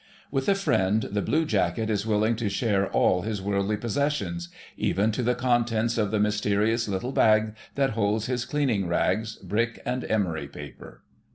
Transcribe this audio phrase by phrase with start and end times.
[0.31, 5.21] With a friend the blue jacket is willing to share all his worldly possessions—even to
[5.21, 10.47] the contents of the mysterious little bag that holds his cleaning rags, brick, and emery
[10.47, 11.03] paper.